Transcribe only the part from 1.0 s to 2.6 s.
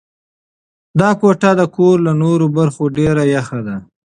کوټه د کور له نورو